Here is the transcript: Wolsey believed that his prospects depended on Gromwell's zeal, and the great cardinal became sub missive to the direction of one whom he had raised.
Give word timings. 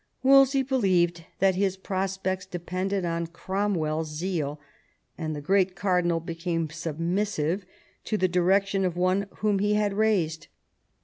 Wolsey 0.23 0.63
believed 0.63 1.25
that 1.37 1.53
his 1.53 1.77
prospects 1.77 2.47
depended 2.47 3.05
on 3.05 3.27
Gromwell's 3.27 4.07
zeal, 4.09 4.59
and 5.15 5.35
the 5.35 5.41
great 5.41 5.75
cardinal 5.75 6.19
became 6.19 6.71
sub 6.71 6.97
missive 6.97 7.67
to 8.05 8.17
the 8.17 8.27
direction 8.27 8.83
of 8.83 8.97
one 8.97 9.27
whom 9.41 9.59
he 9.59 9.75
had 9.75 9.93
raised. 9.93 10.47